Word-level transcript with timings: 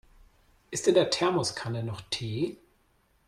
Ist 0.71 0.87
in 0.87 0.95
der 0.95 1.11
Thermoskanne 1.11 1.83
noch 1.83 2.01
Tee? 2.09 2.57